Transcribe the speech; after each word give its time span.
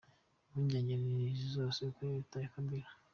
Impungenge 0.43 0.95
ni 1.03 1.25
zose 1.53 1.81
kuri 1.93 2.09
Leta 2.15 2.35
ya 2.41 2.51
Kabila: 2.53 2.89